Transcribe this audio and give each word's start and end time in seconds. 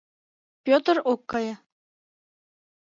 Пӧтыр 0.63 0.97
ок 1.11 1.21
кае. 1.31 1.53